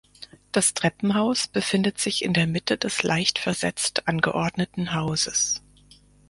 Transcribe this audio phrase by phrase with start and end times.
[0.51, 5.61] Das Treppenhaus befindet sich in der Mitte des leicht versetzt angeordneten Hauses.